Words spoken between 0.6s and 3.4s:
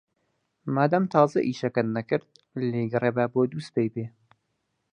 مادام تازە ئیشەکەت نەکرد، لێی گەڕێ با